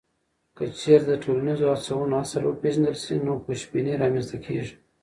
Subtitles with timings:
[0.55, 4.73] که چیرته د ټولنیزو هڅونو اصل وپېژندل سي، نو خوشبیني رامنځته کیږي.